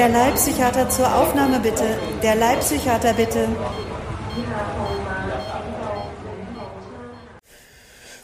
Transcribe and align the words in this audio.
Der 0.00 0.08
Leibpsychiater 0.08 0.88
zur 0.88 1.14
Aufnahme 1.14 1.60
bitte. 1.60 1.98
Der 2.22 2.34
Leibpsychiater 2.34 3.12
bitte. 3.12 3.46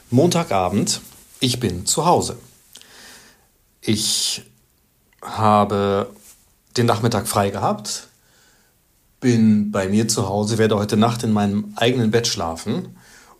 Montagabend, 0.09 1.01
ich 1.39 1.59
bin 1.59 1.85
zu 1.85 2.07
Hause. 2.07 2.39
Ich 3.79 4.41
habe 5.21 6.09
den 6.77 6.87
Nachmittag 6.87 7.27
frei 7.27 7.51
gehabt, 7.51 8.07
bin 9.19 9.71
bei 9.71 9.87
mir 9.87 10.07
zu 10.07 10.27
Hause, 10.27 10.57
werde 10.57 10.77
heute 10.77 10.97
Nacht 10.97 11.21
in 11.21 11.31
meinem 11.31 11.73
eigenen 11.75 12.09
Bett 12.09 12.25
schlafen 12.25 12.97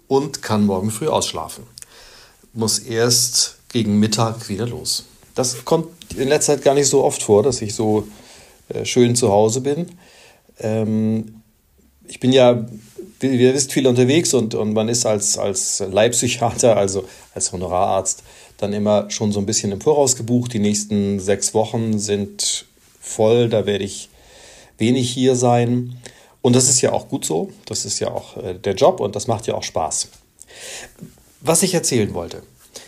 und 0.08 0.44
kann 0.44 0.68
morgen 0.68 0.92
früh 0.92 1.08
ausschlafen. 1.08 1.64
Muss 2.54 2.78
erst 2.78 3.56
gegen 3.70 4.00
Mittag 4.00 4.48
wieder 4.48 4.68
los. 4.68 5.06
Das 5.34 5.66
kommt 5.66 5.88
in 6.14 6.28
letzter 6.28 6.54
Zeit 6.54 6.64
gar 6.64 6.76
nicht 6.76 6.88
so 6.88 7.04
oft 7.04 7.24
vor, 7.24 7.42
dass 7.42 7.64
ich 7.64 7.74
so 7.74 8.08
schön 8.84 9.16
zu 9.16 9.32
Hause 9.32 9.62
bin. 9.62 9.88
Ähm, 10.60 11.42
ich 12.08 12.20
bin 12.20 12.32
ja, 12.32 12.66
wie 13.20 13.28
ihr 13.28 13.54
wisst, 13.54 13.74
viel 13.74 13.88
unterwegs 13.88 14.34
und, 14.34 14.56
und 14.56 14.74
man 14.74 14.90
ist 14.90 15.06
als, 15.06 15.38
als 15.38 15.80
Leibpsychiater, 15.80 16.78
also 16.78 17.06
als 17.34 17.52
Honorararzt, 17.52 18.24
dann 18.58 18.74
immer 18.74 19.10
schon 19.10 19.32
so 19.32 19.40
ein 19.40 19.46
bisschen 19.46 19.72
im 19.72 19.82
Voraus 19.82 20.16
gebucht. 20.16 20.54
Die 20.54 20.60
nächsten 20.60 21.20
sechs 21.20 21.54
Wochen 21.54 22.00
sind 22.00 22.66
voll, 23.00 23.50
da 23.50 23.66
werde 23.66 23.84
ich 23.84 24.10
wenig 24.78 25.10
hier 25.10 25.36
sein. 25.36 25.98
Und 26.42 26.56
das 26.56 26.70
ist 26.70 26.82
ja 26.82 26.94
auch 26.94 27.10
gut 27.10 27.26
so, 27.26 27.52
das 27.66 27.86
ist 27.86 28.00
ja 28.00 28.10
auch 28.12 28.38
äh, 28.38 28.54
der 28.56 28.76
Job 28.76 29.00
und 29.00 29.16
das 29.16 29.28
macht 29.28 29.48
ja 29.48 29.56
auch 29.56 29.64
Spaß. 29.64 30.10
Was 31.42 31.64
ich 31.64 31.74
erzählen 31.74 32.14
wollte. 32.14 32.42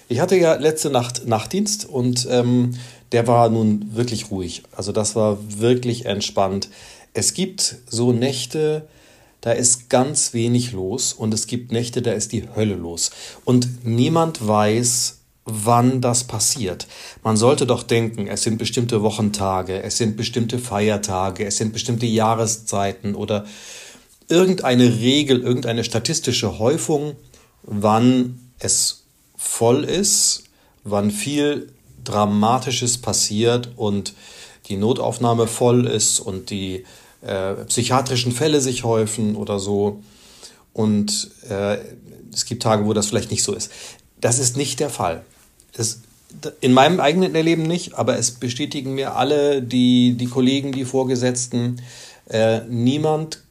Ich 0.08 0.20
hatte 0.20 0.36
ja 0.36 0.56
letzte 0.56 0.90
Nacht 0.90 1.28
Nachtdienst 1.28 1.86
und 1.86 2.28
ähm, 2.32 2.76
der 3.12 3.28
war 3.28 3.50
nun 3.50 3.96
wirklich 3.96 4.32
ruhig. 4.32 4.64
Also 4.72 4.92
das 4.92 5.16
war 5.16 5.38
wirklich 5.60 6.06
entspannt. 6.06 6.70
Es 7.14 7.34
gibt 7.34 7.78
so 7.88 8.12
Nächte, 8.12 8.88
da 9.42 9.52
ist 9.52 9.90
ganz 9.90 10.34
wenig 10.34 10.74
los 10.74 11.14
und 11.14 11.34
es 11.34 11.48
gibt 11.48 11.72
Nächte, 11.72 12.02
da 12.02 12.12
ist 12.12 12.32
die 12.32 12.48
Hölle 12.56 12.76
los. 12.76 13.12
Und 13.46 13.86
niemand 13.86 14.46
weiß, 14.46 15.20
wann 15.46 16.02
das 16.02 16.26
passiert. 16.26 16.88
Man 17.24 17.38
sollte 17.38 17.66
doch 17.66 17.84
denken, 17.84 18.28
es 18.28 18.44
sind 18.44 18.58
bestimmte 18.58 19.02
Wochentage, 19.02 19.82
es 19.82 19.98
sind 19.98 20.18
bestimmte 20.18 20.60
Feiertage, 20.60 21.46
es 21.46 21.58
sind 21.58 21.74
bestimmte 21.74 22.06
Jahreszeiten 22.06 23.16
oder 23.16 23.46
irgendeine 24.28 25.00
Regel, 25.00 25.42
irgendeine 25.42 25.84
statistische 25.84 26.60
Häufung, 26.60 27.16
wann 27.64 28.40
es 28.60 29.06
voll 29.36 29.84
ist, 29.84 30.44
wann 30.84 31.10
viel 31.10 31.72
Dramatisches 32.04 32.98
passiert 32.98 33.70
und 33.76 34.14
die 34.68 34.78
Notaufnahme 34.78 35.48
voll 35.48 35.88
ist 35.88 36.20
und 36.20 36.50
die 36.50 36.86
äh, 37.22 37.54
psychiatrischen 37.66 38.32
Fälle 38.32 38.62
sich 38.62 38.84
häufen 38.84 39.36
oder 39.36 39.60
so. 39.60 40.02
Und 40.74 41.32
äh, 41.50 41.78
es 42.34 42.46
gibt 42.46 42.64
Tage, 42.64 42.86
wo 42.86 42.94
das 42.94 43.08
vielleicht 43.08 43.32
nicht 43.32 43.44
so 43.44 43.54
ist. 43.54 43.72
Das 44.22 44.40
ist 44.40 44.58
nicht 44.58 44.80
der 44.80 44.90
Fall. 44.90 45.24
Das, 45.74 46.02
in 46.62 46.74
meinem 46.74 47.00
eigenen 47.00 47.34
Erleben 47.36 47.64
nicht, 47.64 47.96
aber 47.96 48.18
es 48.18 48.32
bestätigen 48.32 48.94
mir 48.94 49.16
alle, 49.16 49.62
die, 49.62 50.16
die 50.16 50.28
Kollegen, 50.28 50.72
die 50.72 50.86
Vorgesetzten, 50.86 51.82
äh, 52.30 52.62
niemand 52.68 53.44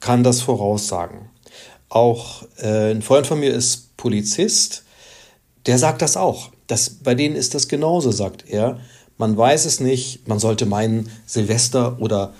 kann 0.00 0.22
das 0.22 0.42
voraussagen. 0.42 1.30
Auch 1.88 2.42
äh, 2.58 2.90
ein 2.90 3.02
Freund 3.02 3.26
von 3.26 3.40
mir 3.40 3.52
ist 3.52 3.96
Polizist, 3.96 4.84
der 5.66 5.78
sagt 5.78 6.02
das 6.02 6.16
auch. 6.16 6.50
Das, 6.72 6.88
bei 6.88 7.14
denen 7.14 7.36
ist 7.36 7.54
das 7.54 7.68
genauso, 7.68 8.12
sagt 8.12 8.48
er. 8.48 8.80
Man 9.18 9.36
weiß 9.36 9.66
es 9.66 9.80
nicht, 9.80 10.26
man 10.26 10.38
sollte 10.38 10.64
meinen, 10.64 11.10
Silvester 11.26 12.00
oder 12.00 12.32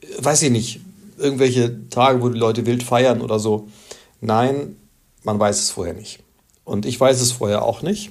äh, 0.00 0.24
weiß 0.24 0.42
ich 0.42 0.50
nicht, 0.50 0.80
irgendwelche 1.16 1.88
Tage, 1.88 2.20
wo 2.20 2.28
die 2.28 2.40
Leute 2.40 2.66
wild 2.66 2.82
feiern 2.82 3.20
oder 3.20 3.38
so. 3.38 3.68
Nein, 4.20 4.74
man 5.22 5.38
weiß 5.38 5.60
es 5.60 5.70
vorher 5.70 5.94
nicht. 5.94 6.18
Und 6.64 6.86
ich 6.86 6.98
weiß 6.98 7.20
es 7.20 7.30
vorher 7.30 7.64
auch 7.64 7.82
nicht. 7.82 8.10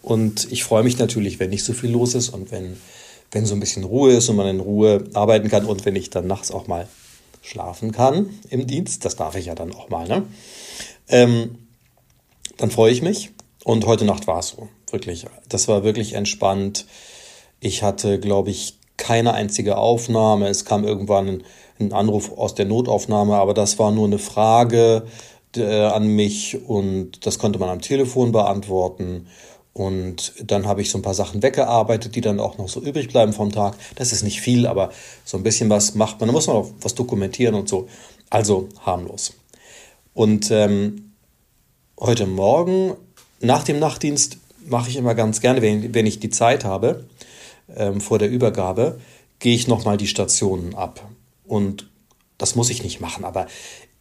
Und 0.00 0.50
ich 0.50 0.64
freue 0.64 0.84
mich 0.84 0.98
natürlich, 0.98 1.38
wenn 1.38 1.50
nicht 1.50 1.66
so 1.66 1.74
viel 1.74 1.90
los 1.90 2.14
ist 2.14 2.30
und 2.30 2.50
wenn, 2.50 2.78
wenn 3.30 3.44
so 3.44 3.54
ein 3.54 3.60
bisschen 3.60 3.84
Ruhe 3.84 4.14
ist 4.14 4.30
und 4.30 4.36
man 4.36 4.46
in 4.46 4.60
Ruhe 4.60 5.04
arbeiten 5.12 5.50
kann 5.50 5.66
und 5.66 5.84
wenn 5.84 5.96
ich 5.96 6.08
dann 6.08 6.26
nachts 6.26 6.50
auch 6.50 6.66
mal 6.66 6.88
schlafen 7.42 7.92
kann 7.92 8.30
im 8.48 8.66
Dienst, 8.66 9.04
das 9.04 9.16
darf 9.16 9.36
ich 9.36 9.44
ja 9.44 9.54
dann 9.54 9.74
auch 9.74 9.90
mal, 9.90 10.08
ne? 10.08 10.22
Ähm, 11.08 11.58
dann 12.56 12.70
freue 12.70 12.90
ich 12.90 13.02
mich. 13.02 13.32
Und 13.64 13.84
heute 13.84 14.06
Nacht 14.06 14.26
war 14.26 14.38
es 14.38 14.48
so, 14.48 14.70
wirklich. 14.92 15.26
Das 15.48 15.68
war 15.68 15.84
wirklich 15.84 16.14
entspannt. 16.14 16.86
Ich 17.60 17.82
hatte, 17.82 18.20
glaube 18.20 18.50
ich, 18.50 18.78
keine 18.96 19.32
einzige 19.34 19.78
Aufnahme. 19.78 20.48
Es 20.48 20.64
kam 20.64 20.84
irgendwann 20.84 21.42
ein, 21.80 21.92
Anruf 21.92 22.36
aus 22.36 22.54
der 22.54 22.66
Notaufnahme, 22.66 23.36
aber 23.36 23.54
das 23.54 23.78
war 23.78 23.92
nur 23.92 24.06
eine 24.06 24.18
Frage 24.18 25.06
äh, 25.56 25.84
an 25.84 26.08
mich 26.08 26.66
und 26.66 27.24
das 27.24 27.38
konnte 27.38 27.58
man 27.58 27.68
am 27.68 27.80
Telefon 27.80 28.32
beantworten. 28.32 29.28
Und 29.72 30.34
dann 30.42 30.66
habe 30.66 30.82
ich 30.82 30.90
so 30.90 30.98
ein 30.98 31.02
paar 31.02 31.14
Sachen 31.14 31.40
weggearbeitet, 31.40 32.16
die 32.16 32.20
dann 32.20 32.40
auch 32.40 32.58
noch 32.58 32.68
so 32.68 32.80
übrig 32.80 33.08
bleiben 33.08 33.32
vom 33.32 33.52
Tag. 33.52 33.76
Das 33.94 34.12
ist 34.12 34.24
nicht 34.24 34.40
viel, 34.40 34.66
aber 34.66 34.90
so 35.24 35.36
ein 35.36 35.44
bisschen 35.44 35.70
was 35.70 35.94
macht 35.94 36.18
man. 36.18 36.28
Da 36.28 36.32
muss 36.32 36.48
man 36.48 36.56
auch 36.56 36.70
was 36.80 36.96
dokumentieren 36.96 37.54
und 37.54 37.68
so. 37.68 37.86
Also 38.28 38.68
harmlos. 38.84 39.34
Und 40.14 40.50
ähm, 40.50 41.12
heute 42.00 42.26
Morgen 42.26 42.94
nach 43.40 43.62
dem 43.62 43.78
Nachtdienst 43.78 44.38
mache 44.68 44.90
ich 44.90 44.96
immer 44.96 45.14
ganz 45.14 45.40
gerne, 45.40 45.62
wenn, 45.62 45.94
wenn 45.94 46.06
ich 46.06 46.20
die 46.20 46.30
Zeit 46.30 46.64
habe, 46.64 47.06
ähm, 47.76 48.00
vor 48.00 48.18
der 48.18 48.30
Übergabe, 48.30 49.00
gehe 49.38 49.54
ich 49.54 49.68
nochmal 49.68 49.96
die 49.96 50.06
Stationen 50.06 50.74
ab. 50.74 51.08
Und 51.46 51.88
das 52.38 52.54
muss 52.54 52.70
ich 52.70 52.82
nicht 52.82 53.00
machen, 53.00 53.24
aber 53.24 53.46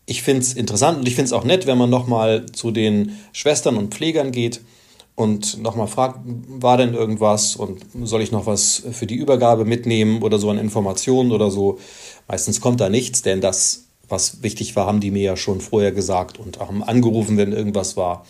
ich 0.05 0.22
finde 0.23 0.41
es 0.41 0.53
interessant 0.53 1.00
und 1.00 1.07
ich 1.07 1.16
finde 1.16 1.28
es 1.28 1.33
auch 1.33 1.44
nett, 1.44 1.67
wenn 1.67 1.78
man 1.78 1.89
nochmal 1.89 2.45
zu 2.45 2.72
den 2.72 3.17
Schwestern 3.33 3.75
und 3.75 3.94
Pflegern 3.94 4.31
geht 4.31 4.61
und 5.16 5.61
nochmal 5.61 5.88
fragt, 5.88 6.19
war 6.23 6.78
denn 6.78 6.94
irgendwas 6.94 7.55
und 7.55 7.85
soll 8.03 8.22
ich 8.22 8.31
noch 8.31 8.45
was 8.45 8.84
für 8.91 9.05
die 9.05 9.16
Übergabe 9.16 9.66
mitnehmen 9.66 10.22
oder 10.22 10.39
so 10.39 10.49
an 10.49 10.57
Informationen 10.59 11.31
oder 11.31 11.51
so. 11.51 11.79
Meistens 12.28 12.61
kommt 12.61 12.79
da 12.79 12.88
nichts, 12.88 13.22
denn 13.22 13.41
das, 13.41 13.85
was 14.07 14.44
wichtig 14.44 14.75
war, 14.75 14.85
haben 14.85 15.01
die 15.01 15.11
mir 15.11 15.23
ja 15.23 15.35
schon 15.35 15.59
vorher 15.59 15.91
gesagt 15.91 16.39
und 16.39 16.59
haben 16.59 16.84
angerufen, 16.84 17.35
wenn 17.35 17.51
irgendwas 17.51 17.97
war. 17.97 18.25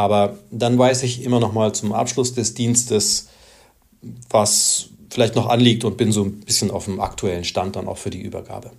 Aber 0.00 0.38
dann 0.50 0.78
weiß 0.78 1.02
ich 1.02 1.24
immer 1.24 1.40
nochmal 1.40 1.72
zum 1.74 1.92
Abschluss 1.92 2.32
des 2.32 2.54
Dienstes, 2.54 3.28
was 4.30 4.88
vielleicht 5.10 5.34
noch 5.34 5.46
anliegt 5.46 5.84
und 5.84 5.98
bin 5.98 6.10
so 6.10 6.24
ein 6.24 6.40
bisschen 6.40 6.70
auf 6.70 6.86
dem 6.86 7.00
aktuellen 7.02 7.44
Stand 7.44 7.76
dann 7.76 7.86
auch 7.86 7.98
für 7.98 8.08
die 8.08 8.22
Übergabe. 8.22 8.70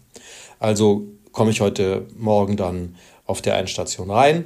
Also 0.58 1.04
komme 1.32 1.52
ich 1.52 1.62
heute 1.62 2.08
Morgen 2.18 2.58
dann 2.58 2.96
auf 3.28 3.44
der 3.44 3.56
einen 3.56 3.68
Station 3.68 4.10
rein, 4.10 4.46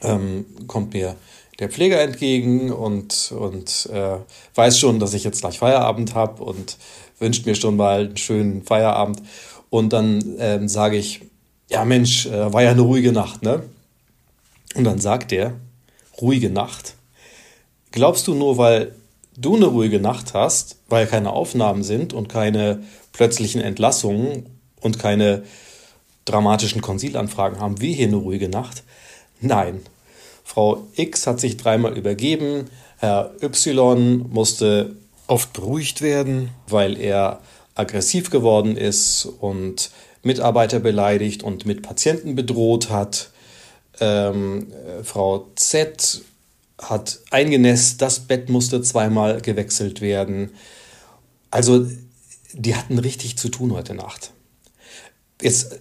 ähm, 0.00 0.44
kommt 0.68 0.94
mir 0.94 1.16
der 1.58 1.70
Pfleger 1.70 2.00
entgegen 2.00 2.70
und, 2.70 3.34
und 3.36 3.88
äh, 3.92 4.18
weiß 4.54 4.78
schon, 4.78 5.00
dass 5.00 5.12
ich 5.12 5.24
jetzt 5.24 5.40
gleich 5.40 5.58
Feierabend 5.58 6.14
habe 6.14 6.44
und 6.44 6.76
wünscht 7.18 7.46
mir 7.46 7.56
schon 7.56 7.74
mal 7.74 8.04
einen 8.04 8.16
schönen 8.16 8.62
Feierabend. 8.62 9.20
Und 9.70 9.92
dann 9.92 10.36
ähm, 10.38 10.68
sage 10.68 10.98
ich, 10.98 11.22
ja 11.68 11.84
Mensch, 11.84 12.26
äh, 12.26 12.52
war 12.52 12.62
ja 12.62 12.70
eine 12.70 12.82
ruhige 12.82 13.10
Nacht, 13.10 13.42
ne? 13.42 13.64
Und 14.76 14.84
dann 14.84 14.98
sagt 14.98 15.32
er, 15.32 15.54
ruhige 16.20 16.50
Nacht. 16.50 16.94
Glaubst 17.90 18.26
du 18.26 18.34
nur, 18.34 18.58
weil 18.58 18.94
du 19.36 19.56
eine 19.56 19.66
ruhige 19.66 20.00
Nacht 20.00 20.34
hast, 20.34 20.76
weil 20.88 21.06
keine 21.06 21.32
Aufnahmen 21.32 21.82
sind 21.82 22.12
und 22.12 22.28
keine 22.28 22.82
plötzlichen 23.12 23.60
Entlassungen 23.60 24.46
und 24.80 24.98
keine 24.98 25.44
dramatischen 26.24 26.80
Konsilanfragen 26.80 27.60
haben 27.60 27.80
wir 27.80 27.94
hier 27.94 28.08
eine 28.08 28.16
ruhige 28.16 28.48
Nacht? 28.48 28.82
Nein, 29.40 29.80
Frau 30.44 30.86
X 30.94 31.26
hat 31.26 31.40
sich 31.40 31.56
dreimal 31.56 31.96
übergeben, 31.96 32.66
Herr 32.98 33.32
Y 33.42 34.26
musste 34.30 34.96
oft 35.26 35.52
beruhigt 35.52 36.00
werden, 36.02 36.50
weil 36.68 36.98
er 36.98 37.40
aggressiv 37.74 38.30
geworden 38.30 38.76
ist 38.76 39.26
und 39.40 39.90
Mitarbeiter 40.22 40.80
beleidigt 40.80 41.42
und 41.42 41.66
mit 41.66 41.82
Patienten 41.82 42.34
bedroht 42.34 42.90
hat. 42.90 43.30
Ähm, 44.00 44.66
Frau 45.02 45.50
Z 45.54 46.22
hat 46.78 47.20
eingenässt, 47.30 48.02
das 48.02 48.20
Bett 48.20 48.48
musste 48.48 48.82
zweimal 48.82 49.40
gewechselt 49.40 50.00
werden. 50.00 50.50
Also, 51.50 51.86
die 52.52 52.74
hatten 52.74 52.98
richtig 52.98 53.38
zu 53.38 53.48
tun 53.48 53.72
heute 53.72 53.94
Nacht. 53.94 54.32
Jetzt 55.40 55.80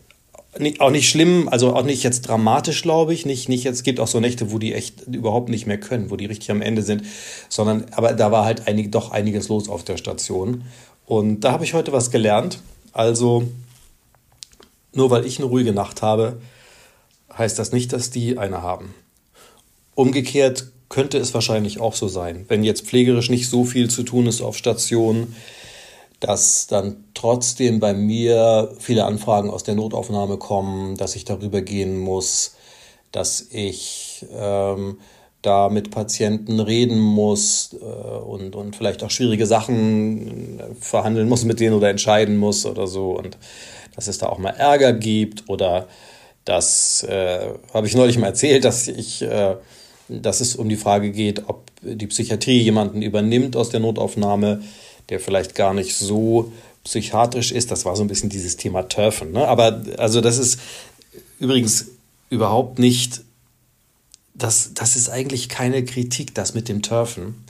auch 0.79 0.91
nicht 0.91 1.09
schlimm, 1.09 1.49
also 1.49 1.75
auch 1.75 1.83
nicht 1.83 2.03
jetzt 2.03 2.27
dramatisch, 2.27 2.83
glaube 2.83 3.13
ich. 3.13 3.25
Nicht, 3.25 3.49
nicht 3.49 3.63
jetzt 3.63 3.83
gibt 3.83 3.99
auch 3.99 4.07
so 4.07 4.19
Nächte, 4.19 4.51
wo 4.51 4.59
die 4.59 4.73
echt 4.73 5.01
überhaupt 5.07 5.49
nicht 5.49 5.65
mehr 5.65 5.79
können, 5.79 6.11
wo 6.11 6.15
die 6.15 6.25
richtig 6.27 6.51
am 6.51 6.61
Ende 6.61 6.83
sind, 6.83 7.03
sondern 7.49 7.85
aber 7.91 8.13
da 8.13 8.31
war 8.31 8.45
halt 8.45 8.67
einig, 8.67 8.91
doch 8.91 9.11
einiges 9.11 9.47
los 9.47 9.67
auf 9.67 9.83
der 9.83 9.97
Station. 9.97 10.63
Und 11.05 11.41
da 11.41 11.51
habe 11.51 11.63
ich 11.63 11.73
heute 11.73 11.91
was 11.91 12.11
gelernt. 12.11 12.59
Also 12.91 13.47
nur 14.93 15.09
weil 15.09 15.25
ich 15.25 15.39
eine 15.39 15.47
ruhige 15.47 15.73
Nacht 15.73 16.03
habe, 16.03 16.39
heißt 17.37 17.57
das 17.59 17.71
nicht, 17.71 17.93
dass 17.93 18.09
die 18.09 18.37
eine 18.37 18.61
haben. 18.61 18.93
Umgekehrt 19.95 20.67
könnte 20.89 21.17
es 21.17 21.33
wahrscheinlich 21.33 21.79
auch 21.79 21.95
so 21.95 22.07
sein, 22.07 22.45
wenn 22.49 22.63
jetzt 22.63 22.85
pflegerisch 22.85 23.29
nicht 23.29 23.49
so 23.49 23.65
viel 23.65 23.89
zu 23.89 24.03
tun 24.03 24.27
ist 24.27 24.41
auf 24.41 24.57
Station, 24.57 25.35
dass 26.19 26.67
dann 26.67 27.03
trotzdem 27.13 27.79
bei 27.79 27.93
mir 27.93 28.73
viele 28.79 29.05
Anfragen 29.05 29.49
aus 29.49 29.63
der 29.63 29.75
Notaufnahme 29.75 30.37
kommen, 30.37 30.95
dass 30.95 31.15
ich 31.15 31.25
darüber 31.25 31.61
gehen 31.61 31.97
muss, 31.97 32.55
dass 33.11 33.47
ich 33.51 34.25
ähm, 34.33 34.97
da 35.41 35.69
mit 35.69 35.91
Patienten 35.91 36.59
reden 36.59 36.99
muss 36.99 37.75
äh, 37.79 37.85
und, 37.85 38.55
und 38.55 38.75
vielleicht 38.75 39.03
auch 39.03 39.11
schwierige 39.11 39.45
Sachen 39.45 40.59
äh, 40.59 40.63
verhandeln 40.79 41.27
muss 41.27 41.43
mit 41.43 41.59
denen 41.59 41.75
oder 41.75 41.89
entscheiden 41.89 42.37
muss 42.37 42.65
oder 42.65 42.87
so. 42.87 43.11
Und 43.11 43.37
dass 43.95 44.07
es 44.07 44.17
da 44.17 44.27
auch 44.27 44.37
mal 44.37 44.51
Ärger 44.51 44.93
gibt 44.93 45.49
oder 45.49 45.87
das 46.45 47.03
äh, 47.03 47.53
habe 47.73 47.87
ich 47.87 47.95
neulich 47.95 48.17
mal 48.17 48.27
erzählt, 48.27 48.65
dass 48.65 48.87
ich, 48.87 49.21
äh, 49.21 49.55
dass 50.09 50.41
es 50.41 50.55
um 50.55 50.67
die 50.69 50.75
Frage 50.75 51.11
geht, 51.11 51.47
ob 51.47 51.63
die 51.81 52.07
Psychiatrie 52.07 52.59
jemanden 52.59 53.01
übernimmt 53.01 53.55
aus 53.55 53.69
der 53.69 53.79
Notaufnahme, 53.79 54.61
der 55.09 55.19
vielleicht 55.19 55.55
gar 55.55 55.73
nicht 55.73 55.95
so 55.95 56.51
psychiatrisch 56.83 57.51
ist. 57.51 57.71
Das 57.71 57.85
war 57.85 57.95
so 57.95 58.03
ein 58.03 58.07
bisschen 58.07 58.29
dieses 58.29 58.57
Thema 58.57 58.83
Turfen. 58.83 59.31
Ne? 59.31 59.47
Aber 59.47 59.83
also 59.97 60.21
das 60.21 60.37
ist 60.37 60.59
übrigens 61.39 61.87
überhaupt 62.29 62.79
nicht, 62.79 63.21
das, 64.33 64.73
das 64.73 64.95
ist 64.95 65.09
eigentlich 65.09 65.49
keine 65.49 65.85
Kritik, 65.85 66.35
das 66.35 66.53
mit 66.53 66.67
dem 66.67 66.81
Turfen. 66.81 67.45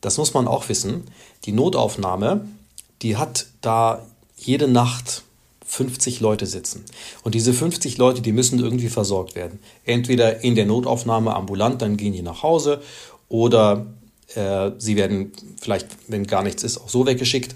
Das 0.00 0.18
muss 0.18 0.34
man 0.34 0.48
auch 0.48 0.68
wissen. 0.68 1.04
Die 1.44 1.52
Notaufnahme, 1.52 2.48
die 3.02 3.16
hat 3.16 3.46
da 3.60 4.04
jede 4.36 4.68
Nacht 4.68 5.22
50 5.66 6.20
Leute 6.20 6.46
sitzen. 6.46 6.84
Und 7.22 7.34
diese 7.34 7.52
50 7.52 7.98
Leute, 7.98 8.22
die 8.22 8.32
müssen 8.32 8.58
irgendwie 8.58 8.88
versorgt 8.88 9.34
werden. 9.34 9.58
Entweder 9.84 10.42
in 10.44 10.54
der 10.54 10.66
Notaufnahme 10.66 11.34
ambulant, 11.34 11.82
dann 11.82 11.96
gehen 11.96 12.12
die 12.12 12.22
nach 12.22 12.42
Hause, 12.42 12.80
oder 13.28 13.86
äh, 14.34 14.70
sie 14.78 14.96
werden 14.96 15.32
vielleicht, 15.60 15.88
wenn 16.08 16.26
gar 16.26 16.42
nichts 16.42 16.62
ist, 16.62 16.78
auch 16.78 16.88
so 16.88 17.06
weggeschickt. 17.06 17.54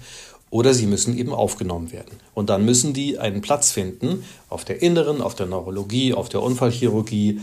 Oder 0.49 0.73
sie 0.73 0.85
müssen 0.85 1.17
eben 1.17 1.33
aufgenommen 1.33 1.93
werden. 1.93 2.17
Und 2.33 2.49
dann 2.49 2.65
müssen 2.65 2.93
die 2.93 3.17
einen 3.17 3.39
Platz 3.39 3.71
finden 3.71 4.25
auf 4.49 4.65
der 4.65 4.81
Inneren, 4.81 5.21
auf 5.21 5.33
der 5.33 5.45
Neurologie, 5.45 6.13
auf 6.13 6.27
der 6.27 6.43
Unfallchirurgie 6.43 7.39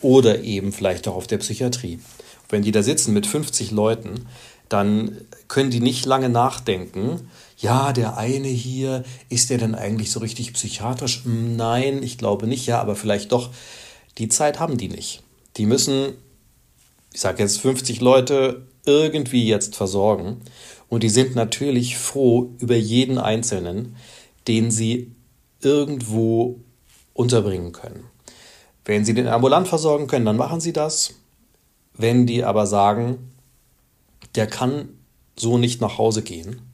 oder 0.00 0.42
eben 0.42 0.72
vielleicht 0.72 1.06
auch 1.06 1.14
auf 1.14 1.28
der 1.28 1.38
Psychiatrie. 1.38 2.00
Wenn 2.48 2.62
die 2.62 2.72
da 2.72 2.82
sitzen 2.82 3.12
mit 3.12 3.28
50 3.28 3.70
Leuten, 3.70 4.26
dann 4.68 5.16
können 5.46 5.70
die 5.70 5.80
nicht 5.80 6.06
lange 6.06 6.28
nachdenken, 6.28 7.30
ja, 7.60 7.92
der 7.92 8.16
eine 8.16 8.48
hier, 8.48 9.04
ist 9.28 9.50
der 9.50 9.58
denn 9.58 9.74
eigentlich 9.74 10.10
so 10.10 10.20
richtig 10.20 10.52
psychiatrisch? 10.54 11.24
Hm, 11.24 11.56
nein, 11.56 12.02
ich 12.02 12.16
glaube 12.16 12.46
nicht, 12.46 12.66
ja, 12.66 12.80
aber 12.80 12.96
vielleicht 12.96 13.32
doch. 13.32 13.50
Die 14.18 14.28
Zeit 14.28 14.58
haben 14.58 14.78
die 14.78 14.88
nicht. 14.88 15.22
Die 15.56 15.66
müssen, 15.66 16.14
ich 17.12 17.20
sage 17.20 17.42
jetzt 17.42 17.60
50 17.60 18.00
Leute, 18.00 18.66
irgendwie 18.86 19.46
jetzt 19.46 19.76
versorgen. 19.76 20.40
Und 20.88 21.02
die 21.02 21.10
sind 21.10 21.36
natürlich 21.36 21.98
froh 21.98 22.50
über 22.58 22.76
jeden 22.76 23.18
Einzelnen, 23.18 23.96
den 24.48 24.70
sie 24.70 25.12
irgendwo 25.60 26.60
unterbringen 27.12 27.72
können. 27.72 28.04
Wenn 28.86 29.04
sie 29.04 29.12
den 29.12 29.28
ambulant 29.28 29.68
versorgen 29.68 30.06
können, 30.06 30.24
dann 30.24 30.38
machen 30.38 30.60
sie 30.60 30.72
das. 30.72 31.14
Wenn 31.92 32.26
die 32.26 32.42
aber 32.42 32.66
sagen, 32.66 33.32
der 34.34 34.46
kann 34.46 34.88
so 35.36 35.58
nicht 35.58 35.82
nach 35.82 35.98
Hause 35.98 36.22
gehen, 36.22 36.69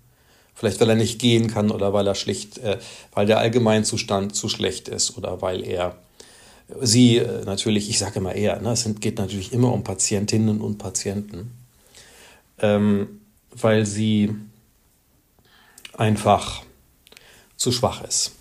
Vielleicht 0.56 0.80
weil 0.80 0.88
er 0.88 0.96
nicht 0.96 1.18
gehen 1.18 1.48
kann 1.48 1.70
oder 1.70 1.92
weil 1.92 2.06
er 2.06 2.14
schlicht, 2.14 2.58
äh, 2.58 2.78
weil 3.12 3.26
der 3.26 3.38
Allgemeinzustand 3.38 4.34
zu 4.34 4.48
schlecht 4.48 4.88
ist 4.88 5.16
oder 5.18 5.42
weil 5.42 5.62
er 5.62 5.96
sie 6.80 7.18
äh, 7.18 7.44
natürlich, 7.44 7.90
ich 7.90 7.98
sage 7.98 8.18
immer 8.20 8.34
eher, 8.34 8.60
ne, 8.60 8.70
es 8.70 8.88
geht 9.00 9.18
natürlich 9.18 9.52
immer 9.52 9.72
um 9.72 9.84
Patientinnen 9.84 10.62
und 10.62 10.78
Patienten, 10.78 11.52
ähm, 12.58 13.20
weil 13.52 13.84
sie 13.84 14.34
einfach 15.92 16.62
zu 17.58 17.70
schwach 17.70 18.02
ist. 18.02 18.32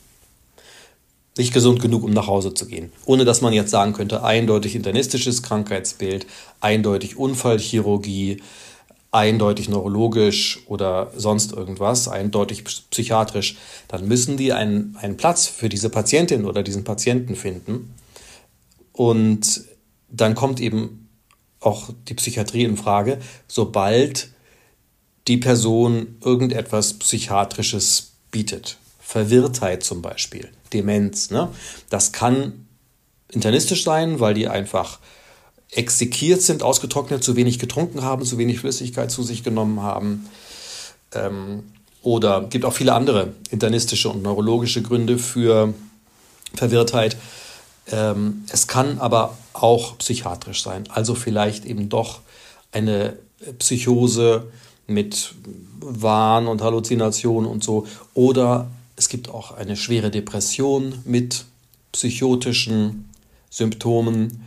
Nicht 1.38 1.53
gesund 1.53 1.81
genug, 1.81 2.03
um 2.03 2.12
nach 2.12 2.27
Hause 2.27 2.53
zu 2.53 2.65
gehen. 2.65 2.94
Ohne 3.06 3.25
dass 3.25 3.41
man 3.41 3.51
jetzt 3.51 3.71
sagen 3.71 3.91
könnte, 3.91 4.23
eindeutig 4.23 4.73
internistisches 4.73 5.44
Krankheitsbild, 5.44 6.25
eindeutig 6.62 7.17
Unfallchirurgie, 7.17 8.41
eindeutig 9.15 9.69
neurologisch 9.69 10.59
oder 10.67 11.12
sonst 11.15 11.53
irgendwas, 11.53 12.09
eindeutig 12.09 12.65
psychiatrisch, 12.91 13.56
dann 13.88 14.07
müssen 14.07 14.35
die 14.35 14.51
einen, 14.51 14.97
einen 15.00 15.15
Platz 15.15 15.47
für 15.47 15.69
diese 15.69 15.89
Patientin 15.89 16.45
oder 16.45 16.63
diesen 16.63 16.83
Patienten 16.83 17.35
finden. 17.38 17.94
Und 18.91 19.63
dann 20.09 20.35
kommt 20.35 20.59
eben 20.59 21.07
auch 21.62 21.89
die 22.09 22.13
Psychiatrie 22.13 22.65
in 22.65 22.75
Frage, 22.75 23.19
sobald 23.47 24.29
die 25.27 25.38
Person 25.38 26.17
irgendetwas 26.23 26.94
Psychiatrisches 26.94 28.12
bietet. 28.31 28.77
Verwirrtheit 29.00 29.83
zum 29.83 30.01
Beispiel, 30.01 30.50
Demenz. 30.73 31.31
Ne? 31.31 31.50
Das 31.89 32.12
kann 32.12 32.67
internistisch 33.31 33.85
sein, 33.85 34.19
weil 34.19 34.33
die 34.33 34.50
einfach 34.50 35.00
exekiert 35.71 36.41
sind, 36.41 36.63
ausgetrocknet, 36.63 37.23
zu 37.23 37.35
wenig 37.35 37.59
getrunken 37.59 38.03
haben, 38.03 38.25
zu 38.25 38.38
wenig 38.38 38.59
Flüssigkeit 38.59 39.12
zu 39.12 39.23
sich 39.23 39.44
genommen 39.44 39.81
haben. 39.81 40.29
Ähm, 41.13 41.63
oder 42.01 42.45
gibt 42.50 42.65
auch 42.65 42.73
viele 42.73 42.94
andere 42.94 43.33
internistische 43.50 44.09
und 44.09 44.21
neurologische 44.21 44.81
Gründe 44.81 45.17
für 45.17 45.73
Verwirrtheit. 46.53 47.17
Ähm, 47.91 48.45
es 48.50 48.67
kann 48.67 49.00
aber 49.00 49.38
auch 49.53 49.97
psychiatrisch 49.97 50.63
sein, 50.63 50.85
also 50.89 51.15
vielleicht 51.15 51.65
eben 51.65 51.89
doch 51.89 52.21
eine 52.71 53.17
Psychose 53.59 54.51
mit 54.88 55.33
Wahn 55.79 56.47
und 56.47 56.62
Halluzination 56.62 57.45
und 57.45 57.63
so. 57.63 57.88
Oder 58.13 58.67
es 58.95 59.09
gibt 59.09 59.29
auch 59.29 59.51
eine 59.51 59.75
schwere 59.75 60.09
Depression 60.09 61.00
mit 61.06 61.45
psychotischen 61.91 63.09
Symptomen. 63.50 64.45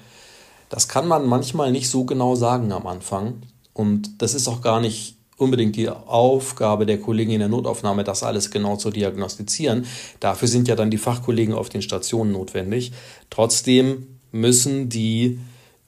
Das 0.69 0.89
kann 0.89 1.09
man 1.09 1.27
manchmal 1.27 1.73
nicht 1.73 1.89
so 1.89 2.05
genau 2.05 2.35
sagen 2.35 2.73
am 2.73 2.87
Anfang. 2.87 3.43
Und 3.73 4.23
das 4.23 4.35
ist 4.35 4.49
auch 4.49 4.61
gar 4.61 4.81
nicht 4.81 5.17
unbedingt 5.37 5.77
die 5.77 5.89
Aufgabe 5.89 6.85
der 6.85 7.01
Kollegen 7.01 7.31
in 7.31 7.39
der 7.39 7.49
Notaufnahme, 7.49 8.05
das 8.05 8.23
alles 8.23 8.51
genau 8.51 8.77
zu 8.77 8.91
diagnostizieren. 8.91 9.87
Dafür 10.21 10.49
sind 10.49 10.69
ja 10.69 10.75
dann 10.75 10.91
die 10.91 10.99
Fachkollegen 10.99 11.55
auf 11.55 11.69
den 11.69 11.81
Stationen 11.81 12.33
notwendig. 12.33 12.93
Trotzdem 13.31 14.19
müssen 14.33 14.89
die 14.89 15.39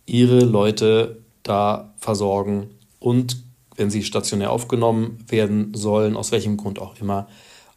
ihre 0.06 0.40
Leute 0.40 1.18
da 1.42 1.92
versorgen 1.98 2.70
und 2.98 3.38
wenn 3.76 3.90
sie 3.90 4.04
stationär 4.04 4.50
aufgenommen 4.50 5.24
werden 5.28 5.72
sollen, 5.74 6.16
aus 6.16 6.32
welchem 6.32 6.56
Grund 6.56 6.78
auch 6.78 7.00
immer, 7.00 7.28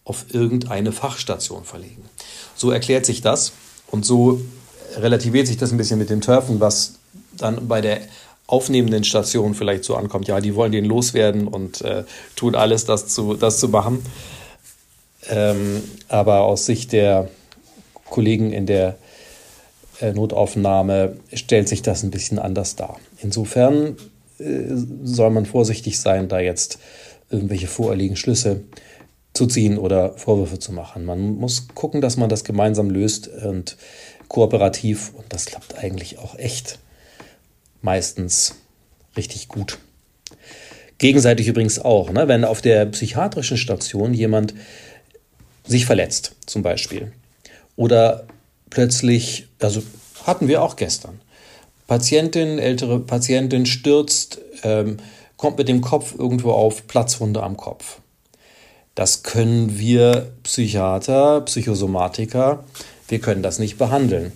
auf 0.04 0.26
irgendeine 0.34 0.92
Fachstation 0.92 1.64
verlegen. 1.64 2.04
So 2.56 2.72
erklärt 2.72 3.06
sich 3.06 3.22
das 3.22 3.54
und 3.88 4.06
so 4.06 4.42
relativiert 4.98 5.48
sich 5.48 5.58
das 5.58 5.72
ein 5.72 5.78
bisschen 5.78 6.00
mit 6.00 6.10
dem 6.10 6.22
Turfen, 6.22 6.60
was 6.60 6.96
dann 7.38 7.68
bei 7.68 7.82
der 7.82 8.00
aufnehmenden 8.48 9.04
Station 9.04 9.54
vielleicht 9.54 9.84
so 9.84 9.96
ankommt. 9.96 10.28
Ja, 10.28 10.40
die 10.40 10.56
wollen 10.56 10.72
den 10.72 10.86
loswerden 10.86 11.48
und 11.48 11.82
äh, 11.82 12.04
tun 12.36 12.56
alles, 12.56 12.86
das 12.86 13.08
zu, 13.08 13.36
das 13.36 13.60
zu 13.60 13.70
machen. 13.70 14.04
Ähm, 15.30 15.82
aber 16.10 16.42
aus 16.42 16.66
Sicht 16.66 16.92
der 16.92 17.30
Kollegen 18.06 18.52
in 18.52 18.66
der 18.66 18.98
äh, 20.02 20.12
Notaufnahme 20.12 21.18
stellt 21.34 21.70
sich 21.70 21.82
das 21.82 22.04
ein 22.04 22.12
bisschen 22.12 22.40
anders 22.40 22.76
dar. 22.76 23.00
Insofern 23.22 23.96
äh, 24.40 24.76
soll 25.04 25.30
man 25.30 25.46
vorsichtig 25.46 26.00
sein, 26.00 26.28
da 26.28 26.40
jetzt 26.40 26.80
irgendwelche 27.30 27.68
vorliegenden 27.68 28.18
Schlüsse 28.18 28.62
zu 29.34 29.48
ziehen 29.48 29.78
oder 29.80 30.14
Vorwürfe 30.18 30.60
zu 30.60 30.72
machen. 30.72 31.06
Man 31.06 31.38
muss 31.38 31.68
gucken, 31.74 32.02
dass 32.02 32.18
man 32.18 32.30
das 32.30 32.44
gemeinsam 32.44 32.90
löst 32.90 33.28
und 33.28 33.78
kooperativ 34.34 35.12
und 35.14 35.26
das 35.30 35.46
klappt 35.46 35.78
eigentlich 35.78 36.18
auch 36.18 36.36
echt 36.40 36.80
meistens 37.84 38.56
richtig 39.16 39.48
gut. 39.48 39.78
Gegenseitig 40.98 41.48
übrigens 41.48 41.78
auch, 41.78 42.10
ne? 42.10 42.28
wenn 42.28 42.44
auf 42.44 42.60
der 42.60 42.88
psychiatrischen 42.88 43.58
Station 43.58 44.12
jemand 44.16 44.56
sich 45.68 45.86
verletzt, 45.86 46.34
zum 46.48 46.64
Beispiel, 46.64 47.14
oder 47.76 48.26
plötzlich, 48.72 49.50
also 49.60 49.84
hatten 50.24 50.48
wir 50.48 50.64
auch 50.64 50.78
gestern, 50.78 51.22
Patientin, 51.86 52.58
ältere 52.58 53.00
Patientin 53.02 53.68
stürzt, 53.68 54.42
ähm, 54.64 54.98
kommt 55.38 55.60
mit 55.60 55.68
dem 55.68 55.82
Kopf 55.82 56.16
irgendwo 56.18 56.54
auf, 56.54 56.88
Platzwunde 56.88 57.44
am 57.44 57.56
Kopf. 57.56 58.00
Das 58.96 59.22
können 59.22 59.78
wir 59.78 60.32
Psychiater, 60.42 61.42
Psychosomatiker 61.42 62.64
wir 63.14 63.20
können 63.20 63.44
das 63.44 63.60
nicht 63.60 63.78
behandeln. 63.78 64.32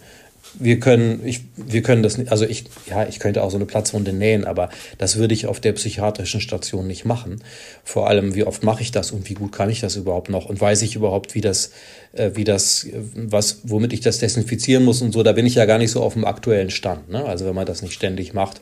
Wir 0.54 0.80
können, 0.80 1.26
ich, 1.26 1.42
wir 1.56 1.82
können 1.82 2.04
das 2.04 2.20
nicht, 2.20 2.32
also 2.32 2.46
ich, 2.46 2.66
ja, 2.88 3.08
ich 3.08 3.18
könnte 3.18 3.42
auch 3.42 3.50
so 3.50 3.58
eine 3.58 3.66
Platzwunde 3.66 4.14
nähen, 4.14 4.46
aber 4.46 4.70
das 5.00 5.18
würde 5.18 5.34
ich 5.34 5.48
auf 5.48 5.60
der 5.60 5.74
psychiatrischen 5.74 6.42
Station 6.42 6.86
nicht 6.86 7.04
machen. 7.04 7.42
Vor 7.84 8.08
allem, 8.08 8.36
wie 8.36 8.44
oft 8.44 8.64
mache 8.64 8.84
ich 8.84 8.92
das 8.92 9.10
und 9.10 9.28
wie 9.30 9.34
gut 9.34 9.52
kann 9.52 9.72
ich 9.72 9.82
das 9.82 9.96
überhaupt 9.96 10.30
noch 10.30 10.46
und 10.46 10.62
weiß 10.62 10.84
ich 10.84 10.96
überhaupt, 10.96 11.34
wie 11.34 11.42
das, 11.42 11.72
äh, 12.14 12.32
wie 12.36 12.44
das, 12.44 12.86
was, 13.16 13.62
womit 13.64 13.94
ich 13.94 14.02
das 14.02 14.20
desinfizieren 14.20 14.86
muss 14.86 15.02
und 15.02 15.12
so. 15.12 15.24
Da 15.24 15.32
bin 15.32 15.48
ich 15.48 15.56
ja 15.56 15.66
gar 15.66 15.80
nicht 15.80 15.90
so 15.90 16.04
auf 16.04 16.14
dem 16.14 16.24
aktuellen 16.24 16.70
Stand. 16.70 17.10
Ne? 17.10 17.26
Also 17.26 17.48
wenn 17.48 17.56
man 17.56 17.66
das 17.66 17.82
nicht 17.82 17.94
ständig 17.94 18.36
macht. 18.36 18.62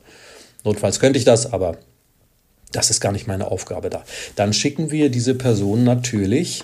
Notfalls 0.64 1.02
könnte 1.02 1.20
ich 1.20 1.26
das, 1.26 1.52
aber 1.52 1.78
das 2.72 2.90
ist 2.90 3.02
gar 3.02 3.12
nicht 3.12 3.28
meine 3.28 3.52
Aufgabe 3.52 3.90
da. 3.90 4.06
Dann 4.38 4.54
schicken 4.54 4.92
wir 4.92 5.10
diese 5.10 5.36
Person 5.36 5.84
natürlich 5.84 6.64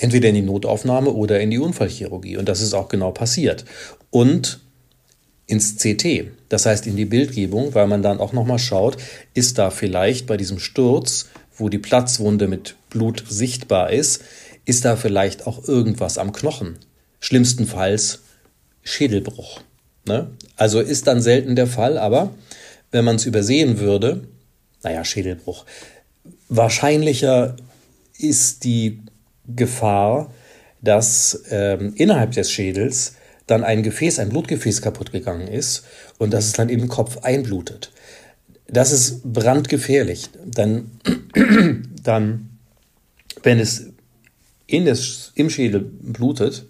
entweder 0.00 0.28
in 0.28 0.34
die 0.34 0.42
Notaufnahme 0.42 1.10
oder 1.10 1.40
in 1.40 1.50
die 1.50 1.58
Unfallchirurgie. 1.58 2.36
Und 2.36 2.48
das 2.48 2.60
ist 2.60 2.74
auch 2.74 2.88
genau 2.88 3.10
passiert. 3.12 3.64
Und 4.10 4.60
ins 5.46 5.76
CT, 5.76 6.30
das 6.48 6.66
heißt 6.66 6.86
in 6.86 6.96
die 6.96 7.04
Bildgebung, 7.04 7.74
weil 7.74 7.86
man 7.86 8.02
dann 8.02 8.20
auch 8.20 8.32
nochmal 8.32 8.58
schaut, 8.58 8.96
ist 9.34 9.58
da 9.58 9.70
vielleicht 9.70 10.26
bei 10.26 10.36
diesem 10.36 10.58
Sturz, 10.58 11.28
wo 11.56 11.68
die 11.68 11.78
Platzwunde 11.78 12.46
mit 12.46 12.76
Blut 12.88 13.24
sichtbar 13.28 13.90
ist, 13.90 14.22
ist 14.64 14.84
da 14.84 14.96
vielleicht 14.96 15.46
auch 15.46 15.66
irgendwas 15.66 16.18
am 16.18 16.32
Knochen. 16.32 16.78
Schlimmstenfalls 17.18 18.20
Schädelbruch. 18.82 19.60
Ne? 20.06 20.30
Also 20.56 20.80
ist 20.80 21.06
dann 21.06 21.20
selten 21.20 21.56
der 21.56 21.66
Fall, 21.66 21.98
aber 21.98 22.32
wenn 22.90 23.04
man 23.04 23.16
es 23.16 23.26
übersehen 23.26 23.78
würde, 23.78 24.22
naja, 24.82 25.04
Schädelbruch, 25.04 25.66
wahrscheinlicher 26.48 27.56
ist 28.18 28.64
die 28.64 29.00
Gefahr, 29.56 30.32
dass 30.82 31.44
ähm, 31.50 31.92
innerhalb 31.96 32.32
des 32.32 32.50
Schädels 32.50 33.14
dann 33.46 33.64
ein 33.64 33.82
Gefäß, 33.82 34.18
ein 34.18 34.28
Blutgefäß 34.28 34.80
kaputt 34.80 35.12
gegangen 35.12 35.48
ist 35.48 35.84
und 36.18 36.32
dass 36.32 36.46
es 36.46 36.52
dann 36.52 36.68
den 36.68 36.88
Kopf 36.88 37.18
einblutet. 37.18 37.90
Das 38.68 38.92
ist 38.92 39.22
brandgefährlich. 39.24 40.28
Dann, 40.46 40.92
dann 42.02 42.50
wenn 43.42 43.58
es 43.58 43.86
in 44.66 44.84
des, 44.84 45.32
im 45.34 45.50
Schädel 45.50 45.80
blutet, 45.80 46.66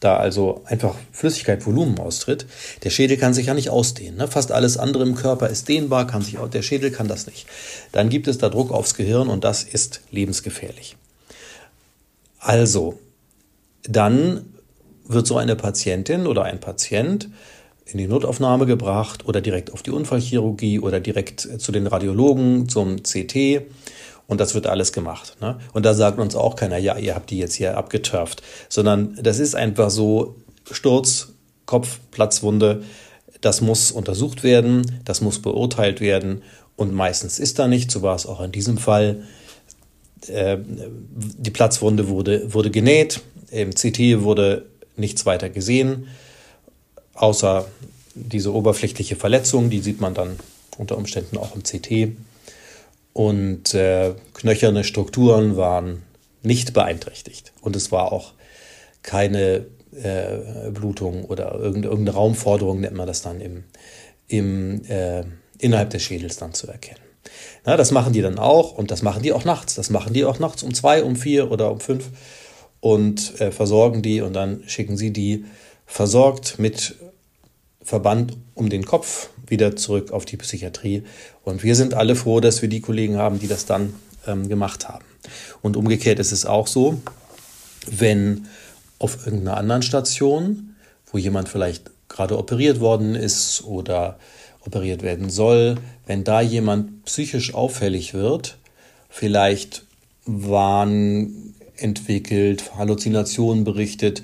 da 0.00 0.16
also 0.16 0.62
einfach 0.66 0.96
Flüssigkeit, 1.12 1.64
Volumen 1.66 1.98
austritt, 1.98 2.46
der 2.82 2.90
Schädel 2.90 3.16
kann 3.16 3.34
sich 3.34 3.46
ja 3.46 3.54
nicht 3.54 3.70
ausdehnen. 3.70 4.18
Ne? 4.18 4.28
Fast 4.28 4.52
alles 4.52 4.76
andere 4.76 5.02
im 5.02 5.14
Körper 5.14 5.48
ist 5.48 5.68
dehnbar, 5.68 6.06
kann 6.06 6.22
sich, 6.22 6.36
der 6.52 6.62
Schädel 6.62 6.90
kann 6.90 7.08
das 7.08 7.26
nicht. 7.26 7.46
Dann 7.90 8.10
gibt 8.10 8.28
es 8.28 8.38
da 8.38 8.50
Druck 8.50 8.70
aufs 8.70 8.94
Gehirn 8.94 9.28
und 9.28 9.44
das 9.44 9.64
ist 9.64 10.02
lebensgefährlich. 10.10 10.96
Also, 12.44 12.98
dann 13.84 14.44
wird 15.06 15.26
so 15.26 15.38
eine 15.38 15.56
Patientin 15.56 16.26
oder 16.26 16.44
ein 16.44 16.60
Patient 16.60 17.30
in 17.86 17.96
die 17.96 18.06
Notaufnahme 18.06 18.66
gebracht 18.66 19.26
oder 19.26 19.40
direkt 19.40 19.72
auf 19.72 19.82
die 19.82 19.90
Unfallchirurgie 19.90 20.78
oder 20.78 21.00
direkt 21.00 21.40
zu 21.40 21.72
den 21.72 21.86
Radiologen 21.86 22.68
zum 22.68 23.02
CT 23.02 23.62
und 24.26 24.40
das 24.40 24.54
wird 24.54 24.66
alles 24.66 24.92
gemacht. 24.92 25.38
Ne? 25.40 25.58
Und 25.72 25.86
da 25.86 25.94
sagt 25.94 26.18
uns 26.18 26.36
auch 26.36 26.54
keiner, 26.54 26.76
ja, 26.76 26.98
ihr 26.98 27.14
habt 27.14 27.30
die 27.30 27.38
jetzt 27.38 27.54
hier 27.54 27.78
abgeturft, 27.78 28.42
sondern 28.68 29.18
das 29.22 29.38
ist 29.38 29.54
einfach 29.54 29.88
so 29.88 30.36
Sturz, 30.70 31.28
Kopf, 31.64 31.98
Platzwunde, 32.10 32.82
das 33.40 33.62
muss 33.62 33.90
untersucht 33.90 34.42
werden, 34.42 35.00
das 35.06 35.22
muss 35.22 35.40
beurteilt 35.40 36.02
werden 36.02 36.42
und 36.76 36.92
meistens 36.92 37.38
ist 37.38 37.58
da 37.58 37.68
nicht, 37.68 37.90
so 37.90 38.02
war 38.02 38.14
es 38.14 38.26
auch 38.26 38.42
in 38.42 38.52
diesem 38.52 38.76
Fall. 38.76 39.22
Äh, 40.28 40.58
die 40.60 41.50
Platzwunde 41.50 42.08
wurde, 42.08 42.52
wurde 42.52 42.70
genäht, 42.70 43.20
im 43.50 43.70
CT 43.70 44.22
wurde 44.22 44.66
nichts 44.96 45.26
weiter 45.26 45.48
gesehen, 45.48 46.08
außer 47.14 47.66
diese 48.14 48.52
oberflächliche 48.52 49.16
Verletzung, 49.16 49.70
die 49.70 49.80
sieht 49.80 50.00
man 50.00 50.14
dann 50.14 50.38
unter 50.78 50.96
Umständen 50.96 51.36
auch 51.36 51.54
im 51.54 51.62
CT. 51.62 52.16
Und 53.12 53.74
äh, 53.74 54.14
knöcherne 54.34 54.82
Strukturen 54.84 55.56
waren 55.56 56.02
nicht 56.42 56.72
beeinträchtigt. 56.72 57.52
Und 57.60 57.76
es 57.76 57.92
war 57.92 58.12
auch 58.12 58.32
keine 59.02 59.66
äh, 59.92 60.70
Blutung 60.70 61.24
oder 61.24 61.52
irgendeine, 61.54 61.86
irgendeine 61.86 62.16
Raumforderung, 62.16 62.80
nennt 62.80 62.96
man 62.96 63.06
das 63.06 63.22
dann 63.22 63.40
im, 63.40 63.64
im, 64.28 64.84
äh, 64.86 65.24
innerhalb 65.58 65.90
des 65.90 66.02
Schädels 66.02 66.36
dann 66.36 66.54
zu 66.54 66.66
erkennen. 66.66 67.03
Na, 67.64 67.76
das 67.76 67.90
machen 67.90 68.12
die 68.12 68.22
dann 68.22 68.38
auch 68.38 68.72
und 68.72 68.90
das 68.90 69.02
machen 69.02 69.22
die 69.22 69.32
auch 69.32 69.44
nachts. 69.44 69.74
Das 69.74 69.90
machen 69.90 70.12
die 70.12 70.24
auch 70.24 70.38
nachts 70.38 70.62
um 70.62 70.74
zwei, 70.74 71.02
um 71.02 71.16
vier 71.16 71.50
oder 71.50 71.70
um 71.70 71.80
fünf 71.80 72.10
und 72.80 73.40
äh, 73.40 73.50
versorgen 73.50 74.02
die 74.02 74.20
und 74.20 74.34
dann 74.34 74.62
schicken 74.66 74.96
sie 74.96 75.10
die 75.10 75.44
versorgt 75.86 76.58
mit 76.58 76.96
Verband 77.82 78.36
um 78.54 78.70
den 78.70 78.84
Kopf 78.84 79.28
wieder 79.46 79.76
zurück 79.76 80.10
auf 80.10 80.24
die 80.24 80.36
Psychiatrie. 80.36 81.04
Und 81.44 81.62
wir 81.62 81.76
sind 81.76 81.94
alle 81.94 82.16
froh, 82.16 82.40
dass 82.40 82.62
wir 82.62 82.68
die 82.68 82.80
Kollegen 82.80 83.16
haben, 83.16 83.38
die 83.38 83.48
das 83.48 83.66
dann 83.66 83.94
ähm, 84.26 84.48
gemacht 84.48 84.88
haben. 84.88 85.04
Und 85.62 85.76
umgekehrt 85.76 86.18
ist 86.18 86.32
es 86.32 86.46
auch 86.46 86.66
so, 86.66 87.00
wenn 87.86 88.46
auf 88.98 89.26
irgendeiner 89.26 89.56
anderen 89.56 89.82
Station, 89.82 90.76
wo 91.10 91.18
jemand 91.18 91.48
vielleicht 91.48 91.90
gerade 92.08 92.38
operiert 92.38 92.80
worden 92.80 93.14
ist 93.14 93.64
oder 93.64 94.18
operiert 94.66 95.02
werden 95.02 95.30
soll, 95.30 95.76
wenn 96.06 96.24
da 96.24 96.40
jemand 96.40 97.04
psychisch 97.04 97.54
auffällig 97.54 98.14
wird, 98.14 98.58
vielleicht 99.08 99.84
Wahn 100.26 101.54
entwickelt, 101.76 102.76
Halluzinationen 102.76 103.64
berichtet, 103.64 104.22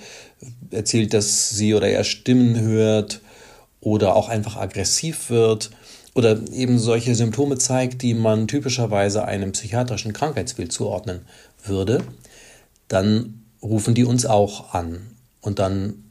erzählt, 0.70 1.14
dass 1.14 1.50
sie 1.50 1.75
oder 1.75 1.88
er 1.88 2.04
Stimmen 2.04 2.61
hört 2.61 3.20
oder 3.80 4.14
auch 4.14 4.28
einfach 4.28 4.56
aggressiv 4.56 5.30
wird 5.30 5.70
oder 6.14 6.38
eben 6.52 6.78
solche 6.78 7.14
Symptome 7.14 7.59
zeigt, 7.59 8.02
die 8.02 8.14
man 8.14 8.49
typischerweise 8.49 9.25
einem 9.25 9.52
psychiatrischen 9.52 10.12
Krankheitsbild 10.12 10.73
zuordnen 10.73 11.20
würde, 11.64 12.02
dann 12.88 13.42
rufen 13.62 13.94
die 13.94 14.04
uns 14.04 14.26
auch 14.26 14.75
an. 14.75 15.06
Und 15.40 15.59
dann 15.59 16.10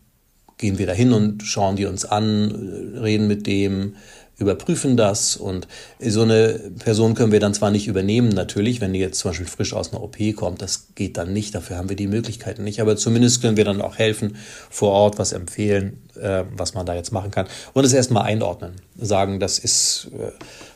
gehen 0.59 0.77
wir 0.77 0.85
dahin 0.85 1.13
und 1.13 1.41
schauen 1.41 1.77
die 1.77 1.87
uns 1.87 2.05
an, 2.05 2.93
reden 3.01 3.27
mit 3.27 3.47
dem, 3.47 3.95
überprüfen 4.39 4.97
das. 4.97 5.35
Und 5.35 5.67
so 5.99 6.21
eine 6.21 6.59
Person 6.79 7.13
können 7.13 7.31
wir 7.31 7.39
dann 7.39 7.53
zwar 7.53 7.71
nicht 7.71 7.87
übernehmen, 7.87 8.29
natürlich, 8.29 8.81
wenn 8.81 8.93
die 8.93 8.99
jetzt 8.99 9.19
zum 9.19 9.31
Beispiel 9.31 9.47
frisch 9.47 9.73
aus 9.73 9.91
einer 9.91 10.01
OP 10.01 10.17
kommt, 10.35 10.61
das 10.61 10.87
geht 10.95 11.17
dann 11.17 11.33
nicht, 11.33 11.55
dafür 11.55 11.77
haben 11.77 11.89
wir 11.89 11.95
die 11.95 12.07
Möglichkeiten 12.07 12.63
nicht, 12.63 12.81
aber 12.81 12.95
zumindest 12.95 13.41
können 13.41 13.57
wir 13.57 13.65
dann 13.65 13.81
auch 13.81 13.97
helfen, 13.97 14.37
vor 14.69 14.91
Ort 14.91 15.17
was 15.17 15.33
empfehlen, 15.33 16.01
äh, 16.19 16.43
was 16.55 16.73
man 16.73 16.85
da 16.85 16.95
jetzt 16.95 17.11
machen 17.11 17.31
kann. 17.31 17.47
Und 17.73 17.85
es 17.85 17.93
erstmal 17.93 18.23
einordnen, 18.23 18.73
sagen, 18.97 19.39
das 19.39 19.59
ist 19.59 20.09
äh, 20.13 20.31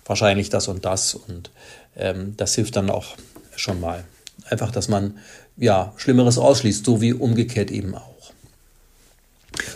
wahrscheinlich 0.05 0.49
das 0.49 0.67
und 0.67 0.85
das. 0.85 1.15
Und 1.15 1.51
ähm, 1.95 2.33
das 2.37 2.55
hilft 2.55 2.75
dann 2.75 2.89
auch 2.89 3.15
schon 3.55 3.79
mal. 3.79 4.03
Einfach, 4.49 4.71
dass 4.71 4.89
man 4.89 5.17
ja 5.55 5.93
Schlimmeres 5.95 6.37
ausschließt, 6.37 6.85
so 6.85 7.01
wie 7.01 7.13
umgekehrt 7.13 7.71
eben 7.71 7.95
auch. 7.95 8.12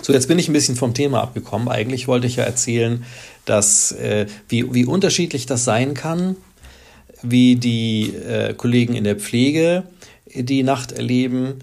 So, 0.07 0.13
jetzt 0.13 0.29
bin 0.29 0.39
ich 0.39 0.47
ein 0.47 0.53
bisschen 0.53 0.77
vom 0.77 0.93
Thema 0.93 1.21
abgekommen. 1.21 1.67
Eigentlich 1.67 2.07
wollte 2.07 2.27
ich 2.27 2.37
ja 2.37 2.45
erzählen, 2.45 3.03
dass, 3.43 3.91
äh, 3.91 4.27
wie, 4.47 4.73
wie 4.73 4.85
unterschiedlich 4.85 5.47
das 5.47 5.65
sein 5.65 5.95
kann, 5.95 6.37
wie 7.23 7.57
die 7.57 8.15
äh, 8.15 8.53
Kollegen 8.53 8.93
in 8.93 9.03
der 9.03 9.17
Pflege 9.17 9.83
die 10.33 10.63
Nacht 10.63 10.93
erleben 10.93 11.55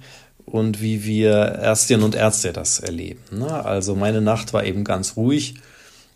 und 0.44 0.82
wie 0.82 1.06
wir 1.06 1.32
Ärztinnen 1.32 2.04
und 2.04 2.16
Ärzte 2.16 2.52
das 2.52 2.80
erleben. 2.80 3.22
Ne? 3.30 3.50
Also 3.50 3.94
meine 3.94 4.20
Nacht 4.20 4.52
war 4.52 4.62
eben 4.66 4.84
ganz 4.84 5.16
ruhig 5.16 5.54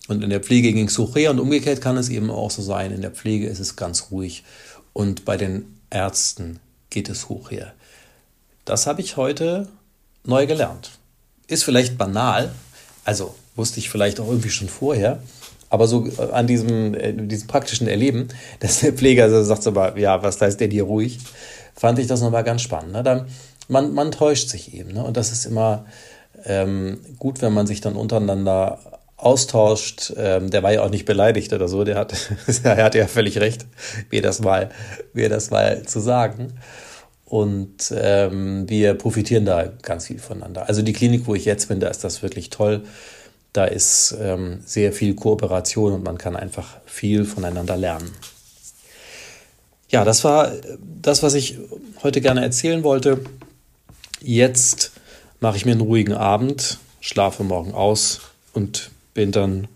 und 0.08 0.22
in 0.22 0.28
der 0.28 0.40
Pflege 0.40 0.74
ging 0.74 0.88
es 0.88 0.98
hoch 0.98 1.16
her 1.16 1.30
und 1.30 1.40
umgekehrt 1.40 1.80
kann 1.80 1.96
es 1.96 2.10
eben 2.10 2.30
auch 2.30 2.50
so 2.50 2.60
sein. 2.60 2.92
In 2.92 3.00
der 3.00 3.12
Pflege 3.12 3.46
ist 3.46 3.58
es 3.58 3.74
ganz 3.74 4.10
ruhig 4.10 4.44
und 4.92 5.24
bei 5.24 5.38
den 5.38 5.78
Ärzten 5.88 6.60
geht 6.90 7.08
es 7.08 7.30
hoch 7.30 7.50
her. 7.50 7.72
Das 8.66 8.86
habe 8.86 9.00
ich 9.00 9.16
heute 9.16 9.66
neu 10.26 10.46
gelernt. 10.46 10.90
Ist 11.48 11.64
vielleicht 11.64 11.98
banal, 11.98 12.52
also 13.04 13.34
wusste 13.56 13.80
ich 13.80 13.90
vielleicht 13.90 14.20
auch 14.20 14.28
irgendwie 14.28 14.50
schon 14.50 14.68
vorher, 14.68 15.20
aber 15.70 15.86
so 15.86 16.06
äh, 16.06 16.32
an 16.32 16.46
diesem, 16.46 16.94
äh, 16.94 17.12
diesem 17.12 17.48
praktischen 17.48 17.88
Erleben, 17.88 18.28
dass 18.60 18.80
der 18.80 18.92
Pfleger 18.92 19.28
so 19.28 19.42
sagt, 19.42 19.66
aber, 19.66 19.98
ja, 19.98 20.22
was 20.22 20.40
heißt 20.40 20.60
der 20.60 20.68
dir 20.68 20.84
ruhig, 20.84 21.18
fand 21.74 21.98
ich 21.98 22.06
das 22.06 22.20
nochmal 22.20 22.44
ganz 22.44 22.62
spannend. 22.62 22.92
Ne? 22.92 23.02
Dann, 23.02 23.26
man, 23.68 23.92
man 23.92 24.12
täuscht 24.12 24.48
sich 24.48 24.74
eben. 24.74 24.92
Ne? 24.92 25.04
Und 25.04 25.16
das 25.16 25.32
ist 25.32 25.44
immer 25.44 25.84
ähm, 26.44 27.00
gut, 27.18 27.42
wenn 27.42 27.52
man 27.52 27.66
sich 27.66 27.80
dann 27.80 27.96
untereinander 27.96 28.78
austauscht. 29.16 30.12
Ähm, 30.16 30.50
der 30.50 30.62
war 30.62 30.72
ja 30.72 30.82
auch 30.82 30.90
nicht 30.90 31.04
beleidigt 31.04 31.52
oder 31.52 31.68
so, 31.68 31.84
der 31.84 31.96
hat, 31.96 32.14
er 32.62 32.84
hat 32.84 32.94
ja 32.94 33.06
völlig 33.06 33.38
recht, 33.38 33.66
mir 34.10 34.22
das 34.22 34.40
mal, 34.40 34.70
mir 35.12 35.28
das 35.28 35.50
mal 35.50 35.82
zu 35.82 36.00
sagen. 36.00 36.54
Und 37.28 37.92
ähm, 37.94 38.66
wir 38.70 38.94
profitieren 38.94 39.44
da 39.44 39.70
ganz 39.82 40.06
viel 40.06 40.18
voneinander. 40.18 40.66
Also 40.66 40.80
die 40.80 40.94
Klinik, 40.94 41.26
wo 41.26 41.34
ich 41.34 41.44
jetzt 41.44 41.68
bin, 41.68 41.78
da 41.78 41.88
ist 41.88 42.02
das 42.02 42.22
wirklich 42.22 42.48
toll. 42.48 42.84
Da 43.52 43.66
ist 43.66 44.16
ähm, 44.18 44.60
sehr 44.64 44.94
viel 44.94 45.14
Kooperation 45.14 45.92
und 45.92 46.04
man 46.04 46.16
kann 46.16 46.36
einfach 46.36 46.78
viel 46.86 47.26
voneinander 47.26 47.76
lernen. 47.76 48.10
Ja, 49.90 50.06
das 50.06 50.24
war 50.24 50.52
das, 51.02 51.22
was 51.22 51.34
ich 51.34 51.58
heute 52.02 52.22
gerne 52.22 52.42
erzählen 52.42 52.82
wollte. 52.82 53.20
Jetzt 54.20 54.92
mache 55.40 55.58
ich 55.58 55.66
mir 55.66 55.72
einen 55.72 55.82
ruhigen 55.82 56.14
Abend, 56.14 56.78
schlafe 57.00 57.44
morgen 57.44 57.74
aus 57.74 58.20
und 58.54 58.90
bin 59.12 59.32
dann 59.32 59.68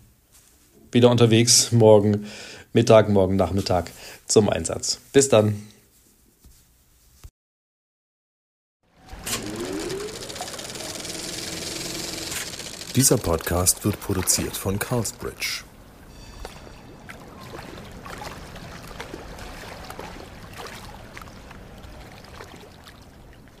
wieder 0.91 1.11
unterwegs 1.11 1.71
morgen 1.71 2.25
Mittag, 2.73 3.09
morgen 3.09 3.35
Nachmittag 3.35 3.91
zum 4.25 4.49
Einsatz. 4.49 4.99
Bis 5.11 5.29
dann. 5.29 5.72
Dieser 12.95 13.17
Podcast 13.17 13.83
wird 13.85 13.99
produziert 13.99 14.55
von 14.55 14.77
Carlsbridge. 14.77 15.63